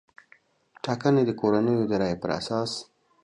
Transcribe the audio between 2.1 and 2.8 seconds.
پر اساس